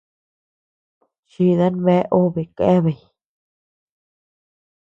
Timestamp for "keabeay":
2.57-2.99